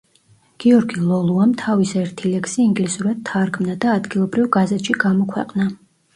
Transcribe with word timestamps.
გიორგი 0.63 1.03
ლოლუამ 1.09 1.51
თავის 1.63 1.91
ერთი 2.05 2.31
ლექსი 2.31 2.65
ინგლისურად 2.65 3.21
თარგმნა 3.31 3.77
და 3.87 3.93
ადგილობრივ 4.01 4.51
გაზეთში 4.59 4.99
გამოქვეყნა. 5.07 5.71